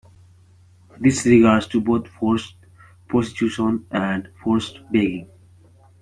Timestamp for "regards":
1.27-1.67